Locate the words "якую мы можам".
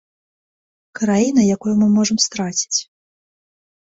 1.57-2.17